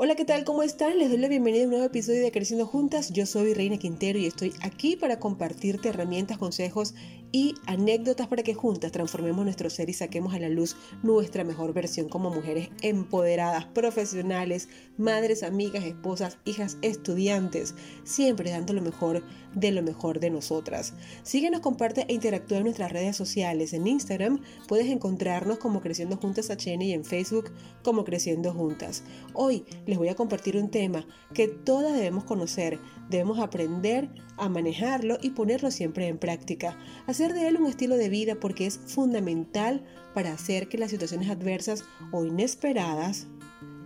[0.00, 0.44] Hola, ¿qué tal?
[0.44, 0.96] ¿Cómo están?
[1.00, 3.12] Les doy la bienvenida a un nuevo episodio de Creciendo Juntas.
[3.12, 6.94] Yo soy Reina Quintero y estoy aquí para compartirte herramientas, consejos
[7.32, 11.72] y anécdotas para que juntas transformemos nuestro ser y saquemos a la luz nuestra mejor
[11.72, 19.22] versión como mujeres empoderadas, profesionales, madres, amigas, esposas, hijas, estudiantes, siempre dando lo mejor
[19.54, 20.94] de lo mejor de nosotras.
[21.22, 23.72] Síguenos, comparte e interactúa en nuestras redes sociales.
[23.72, 27.50] En Instagram puedes encontrarnos como Creciendo Juntas HN y en Facebook
[27.82, 29.02] como Creciendo Juntas.
[29.34, 32.78] Hoy les voy a compartir un tema que todas debemos conocer,
[33.10, 36.78] debemos aprender a manejarlo y ponerlo siempre en práctica.
[37.06, 41.30] Hacer de él un estilo de vida porque es fundamental para hacer que las situaciones
[41.30, 43.26] adversas o inesperadas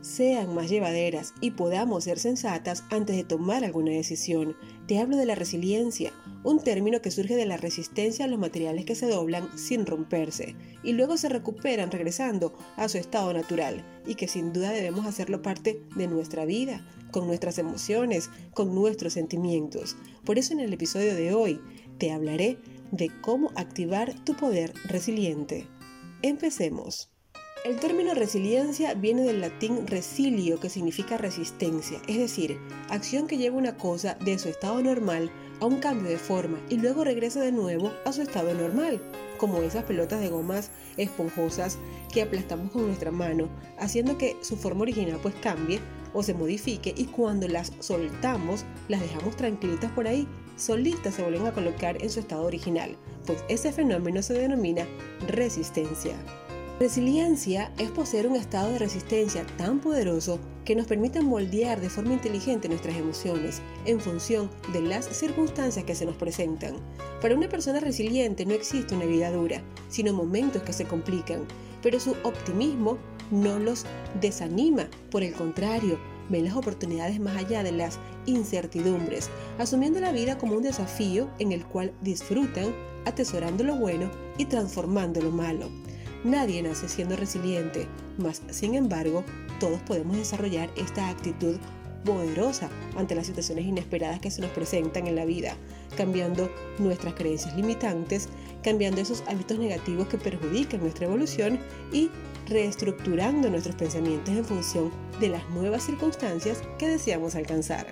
[0.00, 4.56] sean más llevaderas y podamos ser sensatas antes de tomar alguna decisión.
[4.86, 6.12] Te hablo de la resiliencia,
[6.44, 10.56] un término que surge de la resistencia a los materiales que se doblan sin romperse
[10.82, 15.42] y luego se recuperan regresando a su estado natural y que sin duda debemos hacerlo
[15.42, 19.96] parte de nuestra vida, con nuestras emociones, con nuestros sentimientos.
[20.24, 21.60] Por eso en el episodio de hoy
[21.98, 22.58] te hablaré
[22.92, 25.66] de cómo activar tu poder resiliente.
[26.22, 27.10] Empecemos.
[27.68, 33.58] El término resiliencia viene del latín resilio, que significa resistencia, es decir, acción que lleva
[33.58, 35.30] una cosa de su estado normal
[35.60, 39.02] a un cambio de forma y luego regresa de nuevo a su estado normal,
[39.36, 41.76] como esas pelotas de gomas esponjosas
[42.10, 45.78] que aplastamos con nuestra mano, haciendo que su forma original pues cambie
[46.14, 51.46] o se modifique y cuando las soltamos, las dejamos tranquilitas por ahí, solitas se vuelven
[51.46, 52.96] a colocar en su estado original,
[53.26, 54.86] pues ese fenómeno se denomina
[55.26, 56.14] resistencia.
[56.80, 62.12] Resiliencia es poseer un estado de resistencia tan poderoso que nos permite moldear de forma
[62.12, 66.76] inteligente nuestras emociones en función de las circunstancias que se nos presentan.
[67.20, 71.48] Para una persona resiliente no existe una vida dura, sino momentos que se complican,
[71.82, 72.96] pero su optimismo
[73.32, 73.84] no los
[74.20, 80.38] desanima, por el contrario, ven las oportunidades más allá de las incertidumbres, asumiendo la vida
[80.38, 82.72] como un desafío en el cual disfrutan,
[83.04, 85.68] atesorando lo bueno y transformando lo malo.
[86.24, 87.86] Nadie nace siendo resiliente,
[88.16, 89.24] mas sin embargo,
[89.60, 91.56] todos podemos desarrollar esta actitud
[92.04, 95.56] poderosa ante las situaciones inesperadas que se nos presentan en la vida,
[95.96, 98.28] cambiando nuestras creencias limitantes,
[98.62, 101.58] cambiando esos hábitos negativos que perjudican nuestra evolución
[101.92, 102.10] y
[102.48, 104.90] reestructurando nuestros pensamientos en función
[105.20, 107.86] de las nuevas circunstancias que deseamos alcanzar.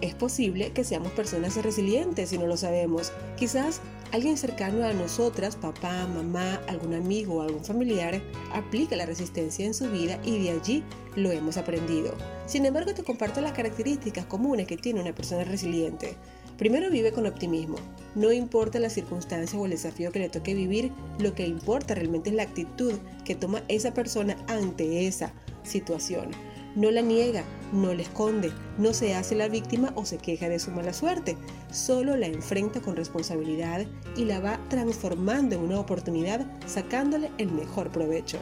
[0.00, 3.12] Es posible que seamos personas resilientes si no lo sabemos.
[3.36, 3.82] Quizás
[4.12, 8.20] alguien cercano a nosotras, papá, mamá, algún amigo o algún familiar,
[8.52, 10.84] aplica la resistencia en su vida y de allí
[11.16, 12.14] lo hemos aprendido.
[12.46, 16.16] Sin embargo, te comparto las características comunes que tiene una persona resiliente.
[16.58, 17.76] Primero vive con optimismo.
[18.14, 22.30] No importa la circunstancia o el desafío que le toque vivir, lo que importa realmente
[22.30, 22.92] es la actitud
[23.24, 25.32] que toma esa persona ante esa
[25.62, 26.30] situación.
[26.76, 30.60] No la niega, no la esconde, no se hace la víctima o se queja de
[30.60, 31.36] su mala suerte,
[31.72, 33.86] solo la enfrenta con responsabilidad
[34.16, 38.38] y la va transformando en una oportunidad sacándole el mejor provecho.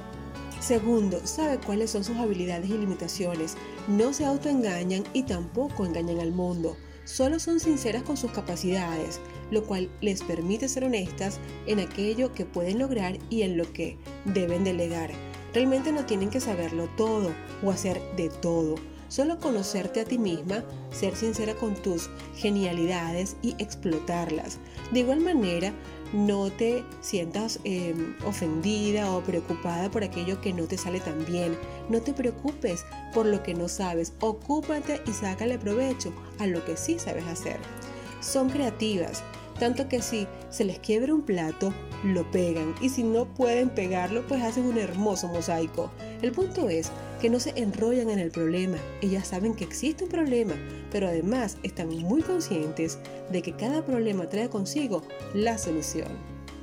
[0.61, 3.57] Segundo, sabe cuáles son sus habilidades y limitaciones,
[3.87, 9.65] no se autoengañan y tampoco engañan al mundo, solo son sinceras con sus capacidades, lo
[9.65, 13.97] cual les permite ser honestas en aquello que pueden lograr y en lo que
[14.27, 15.13] deben delegar
[15.55, 17.33] Realmente no tienen que saberlo todo
[17.63, 18.77] o hacer de todo.
[19.09, 24.59] Solo conocerte a ti misma, ser sincera con tus genialidades y explotarlas.
[24.93, 25.73] De igual manera,
[26.13, 31.57] no te sientas em, ofendida o preocupada por aquello que no te sale tan bien.
[31.89, 32.85] No te preocupes
[33.15, 34.13] por lo que no sabes.
[34.21, 37.57] Ocúpate y sácale provecho a lo que sí sabes hacer.
[38.21, 39.23] Son creativas,
[39.59, 41.73] tanto que si se les quiebra un plato,
[42.05, 45.91] lo pegan y si no pueden pegarlo, pues hacen un hermoso mosaico.
[46.23, 50.11] El punto es que no se enrollan en el problema, ellas saben que existe un
[50.11, 50.55] problema,
[50.91, 52.99] pero además están muy conscientes
[53.31, 55.03] de que cada problema trae consigo
[55.35, 56.09] la solución.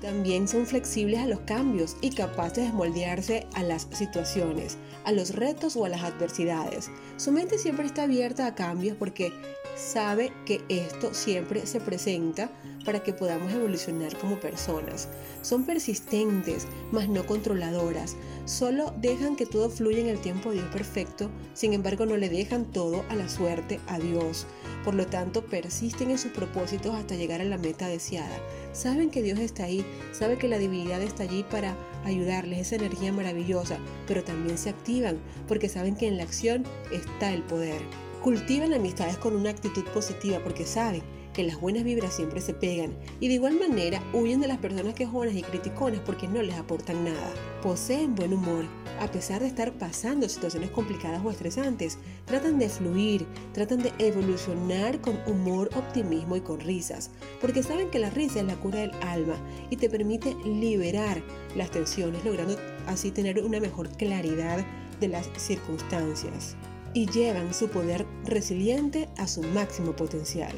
[0.02, 5.34] También son flexibles a los cambios y capaces de moldearse a las situaciones, a los
[5.34, 6.92] retos o a las adversidades.
[7.18, 9.34] Su mente siempre está abierta a cambios porque
[9.76, 12.52] sabe que esto siempre se presenta
[12.86, 15.10] para que podamos evolucionar como personas.
[15.42, 18.16] Son persistentes, mas no controladoras.
[18.46, 22.30] Solo dejan que todo fluya en el tiempo de Dios perfecto, sin embargo no le
[22.30, 24.46] dejan todo a la suerte a Dios.
[24.84, 28.38] Por lo tanto, persisten en sus propósitos hasta llegar a la meta deseada.
[28.72, 33.12] Saben que Dios está ahí, saben que la divinidad está allí para ayudarles, esa energía
[33.12, 35.18] maravillosa, pero también se activan
[35.48, 37.82] porque saben que en la acción está el poder.
[38.22, 42.94] Cultivan amistades con una actitud positiva porque saben que las buenas vibras siempre se pegan
[43.20, 47.04] y de igual manera huyen de las personas quejonas y criticonas porque no les aportan
[47.04, 47.34] nada.
[47.62, 48.66] Poseen buen humor,
[49.02, 55.02] a pesar de estar pasando situaciones complicadas o estresantes, tratan de fluir, tratan de evolucionar
[55.02, 57.12] con humor, optimismo y con risas,
[57.42, 59.36] porque saben que la risa es la cura del alma
[59.70, 61.22] y te permite liberar
[61.58, 62.56] las tensiones, logrando
[62.88, 64.66] así tener una mejor claridad
[65.02, 66.56] de las circunstancias
[66.94, 70.56] y llevan su poder resiliente a su máximo potencial.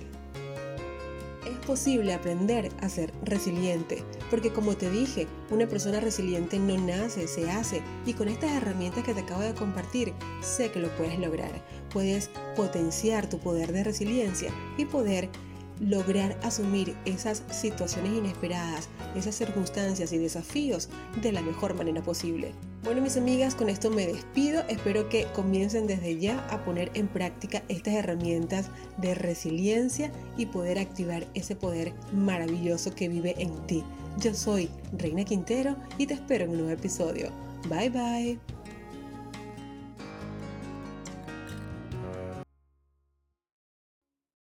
[1.48, 7.26] Es posible aprender a ser resiliente, porque como te dije, una persona resiliente no nace,
[7.26, 11.18] se hace, y con estas herramientas que te acabo de compartir, sé que lo puedes
[11.18, 11.64] lograr.
[11.90, 15.30] Puedes potenciar tu poder de resiliencia y poder
[15.80, 20.90] lograr asumir esas situaciones inesperadas, esas circunstancias y desafíos
[21.22, 22.52] de la mejor manera posible.
[22.84, 24.64] Bueno, mis amigas, con esto me despido.
[24.70, 30.80] Espero que comiencen desde ya a poner en práctica estas herramientas de resiliencia y poder
[30.80, 33.84] activar ese poder maravilloso que vive en ti.
[34.20, 37.30] Yo soy Reina Quintero y te espero en un nuevo episodio.
[37.70, 38.57] Bye bye.